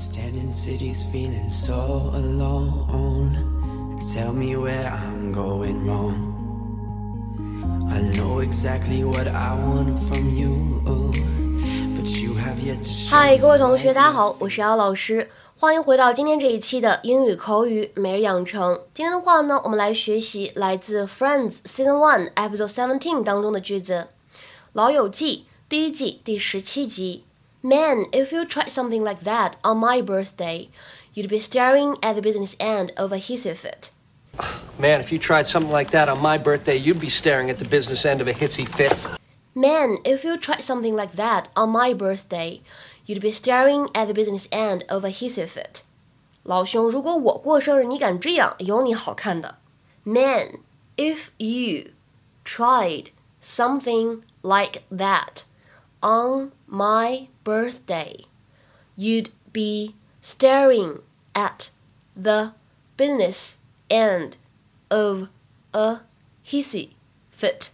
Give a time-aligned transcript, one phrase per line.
[0.00, 3.36] Standing cities feeling so alone.
[4.14, 6.16] Tell me where I'm going wrong.
[7.86, 10.80] I know exactly what I want from you,
[11.94, 18.80] but you have yet to 嗨，各位同学，大家好，我是姚老师，欢迎回到今天这一期的英语口语每日养成。
[18.94, 24.08] 今天的话呢，我们来学习来自《Friends Season One Episode Seventeen》当中的句子，
[24.72, 27.24] 《老友记》第一季第十七集。
[27.61, 30.69] Man, if you tried something like that on my birthday,
[31.13, 33.89] you'd be staring at the business end of a hissy fit.
[34.77, 37.65] Man, if you tried something like that on my birthday, you'd be staring at the
[37.65, 38.95] business end of a hissy fit.
[39.55, 42.61] Man, if you tried something like that on my birthday,
[43.05, 45.83] you'd be staring at the business end of a hissy fit.
[46.43, 49.57] 老兄，如果我过生日，你敢这样，有你好看的。
[50.03, 50.59] Man,
[50.97, 51.91] if you
[52.43, 53.07] tried
[53.41, 55.43] something like that
[56.01, 58.25] on my birthday,
[58.97, 61.01] you'd be staring
[61.33, 61.69] at
[62.15, 62.53] the
[62.97, 63.57] business
[63.89, 64.37] end
[64.89, 65.29] of
[65.71, 66.01] a
[66.45, 66.89] hissy
[67.31, 67.69] fit.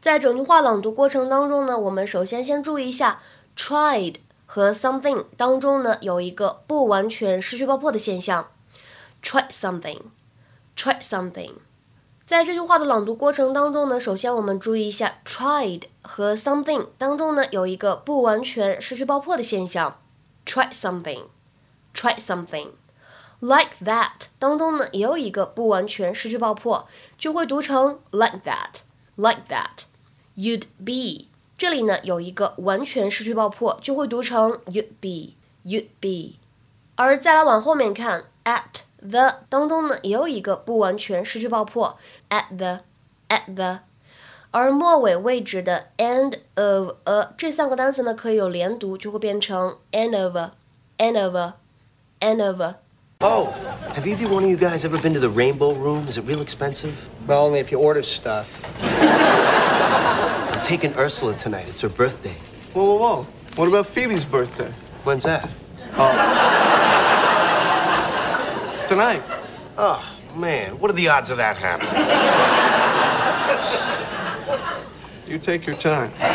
[0.00, 3.20] 在整句话朗读过程当中呢，我们首先先注意一下
[3.56, 8.48] tried 和 something 当中呢有一个不完全失去爆破的现象。
[9.20, 11.54] tried something，tried something。
[12.25, 19.99] 在这句话的朗读过程当中呢，首先我们注意一下 tried 和 something 当中呢有一个不完全失去爆破的现象。
[20.45, 22.69] ，try something，try something。
[23.41, 29.83] like that 当中呢也有一个不完全失去爆破，就会读成 like that，like that。
[30.37, 36.39] You'd be 这里呢有一个完全失去爆破，就会读成 you'd be，you'd be。
[36.95, 41.98] 而再来往后面看，at the 当中呢也有一个不完全失去爆破，
[42.30, 43.80] at the，at the。
[44.50, 52.76] 而末尾位置的 end of a 这三个单词呢可以有连读，就会变成 end of a，end of a，end of a。
[53.20, 53.48] Oh,
[53.94, 56.06] have either one of you guys ever been to the Rainbow Room?
[56.08, 56.94] Is it real expensive?
[57.26, 58.46] Well, only if you order stuff.
[58.80, 61.66] I'm taking Ursula tonight.
[61.68, 62.36] It's her birthday.
[62.74, 63.26] Whoa, whoa, whoa.
[63.56, 64.72] What about Phoebe's birthday?
[65.02, 65.48] When's that?
[68.93, 69.23] Tonight.
[69.75, 70.05] Oh,
[70.35, 70.77] man.
[70.77, 71.89] What are the odds of that happening?
[75.25, 76.11] You take your time.
[76.19, 76.29] There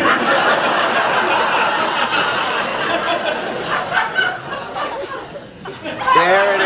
[6.57, 6.63] it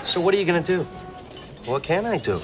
[0.00, 0.08] is.
[0.08, 0.84] So, what are you going to do?
[1.66, 2.40] What can I do?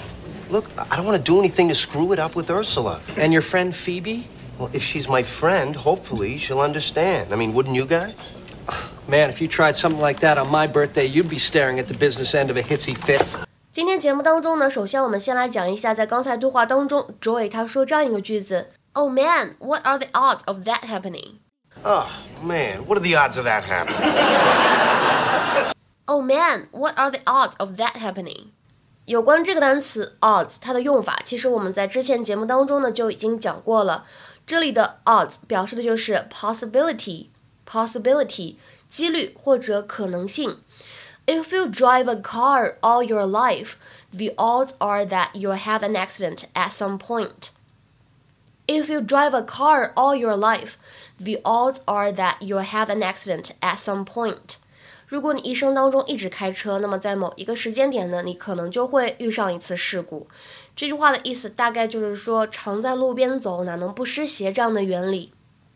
[0.51, 3.01] Look, I don't want to do anything to screw it up with Ursula.
[3.17, 4.29] And your friend Phoebe?
[4.59, 7.33] Well, if she's my friend, hopefully she'll understand.
[7.33, 8.13] I mean, wouldn't you guys?
[9.09, 11.95] Man, if you tried something like that on my birthday, you'd be staring at the
[11.95, 13.23] business end of a hissy fit.
[13.71, 21.37] 今天节目当中呢，首先我们先来讲一下，在刚才对话当中，Joey 他说这样一个句子：“Oh man, what are the odds of that happening?”
[21.85, 22.07] Oh
[22.45, 23.95] man, what are the odds of that happening?
[26.07, 28.49] oh man, what are the odds of that happening?
[29.05, 34.05] 有关这个单词 odds，它的用法，其实我们在之前节目当中呢就已经讲过了。
[34.45, 37.29] 这里的 odds 表示的就是 possibility。
[37.68, 38.56] possibility，possibility
[38.90, 40.58] 几率或者可能性。
[41.26, 43.74] If you drive a car all your life,
[44.12, 47.50] the odds are that you'll have an accident at some point.
[48.68, 50.74] If you drive a car all your life,
[51.18, 54.58] the odds are that you'll have an accident at some point.
[55.08, 60.28] 如果你一生当中一直开车，那么在某一个时间点呢，你可能就会遇上一次事故。
[60.76, 65.32] 这句话的意思大概就是说，常在路边走，哪能不湿鞋这样的原理。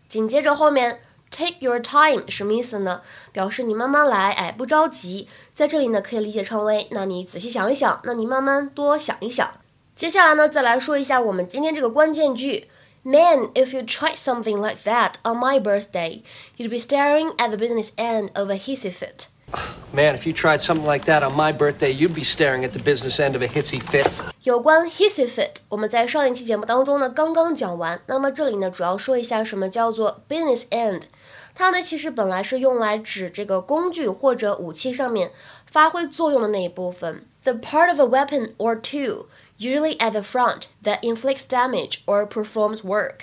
[0.09, 3.01] 紧接着后面 take your time 什么意思呢？
[3.31, 5.27] 表示你慢慢来，哎，不着急。
[5.53, 9.49] 在这里呢，可以理解成为，那你仔细想一想，那你慢慢多想一想。
[9.95, 12.69] 接下来呢，再来说一下我们今天这个关键句。
[13.03, 16.23] Man, if you tried something like that on my birthday,
[16.57, 19.27] you'd be staring at the business end of a hissy fit.
[19.93, 22.79] Man, if you tried something like that on my birthday, you'd be staring at the
[22.79, 24.07] business end of a hissy fit.
[24.43, 28.01] 有关 hissy fit，我们在上一期节目当中呢刚刚讲完。
[28.07, 31.03] 那么这里呢，主要说一下什么叫做 business end。
[31.53, 35.31] 它呢，其实本来是用来指这个工具或者武器上面
[35.65, 39.25] 发挥作用的那一部分，the part of a weapon or tool
[39.57, 43.21] usually at the front that inflicts damage or performs work。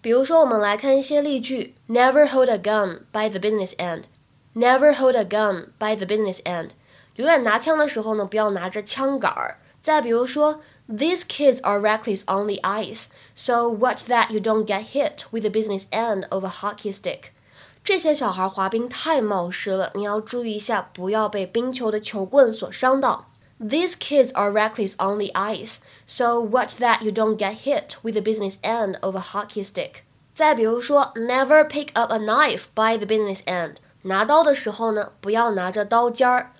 [0.00, 6.70] 比如说，我们来看一些例句：Never hold a gun by the business end。Never hold a gun by the business end。
[7.16, 9.58] 永远拿枪的时候呢，不要拿着枪杆儿。
[9.80, 13.04] 再比如说，These kids are reckless on the ice,
[13.34, 17.30] so watch that you don't get hit with the business end of a hockey stick。
[17.87, 23.29] 这些小孩滑冰太冒失了，你要注意一下，不要被冰球的球棍所伤到。
[23.61, 28.21] These kids are reckless on the ice, so watch that you don't get hit with the
[28.21, 30.01] business end of a hockey stick.
[30.35, 33.75] 再比如说，never pick up a knife by the business end。
[34.01, 36.51] 拿刀的时候呢，不要拿着刀尖儿。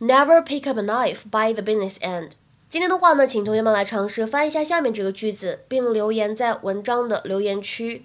[0.00, 2.30] Never pick up a knife by the business end。
[2.68, 8.04] 今天的话呢，请同学们来尝试翻一下下面这个句子，并留言在文章的留言区。